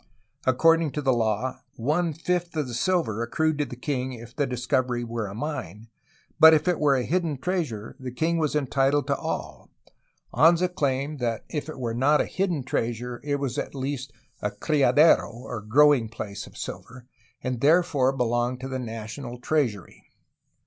[0.47, 5.03] According to law, one fifth of the silver accrued to the king if the discovery
[5.03, 5.89] were a mine,
[6.39, 9.69] but if it were a hidden treasure the king was entitled to all.
[10.33, 14.11] Anza claimed that if it were not a hidden treasure, it was at least
[14.41, 17.05] a ^^criadero/' or growing place, of silver,
[17.43, 20.07] and therefore be longed to the national treasury.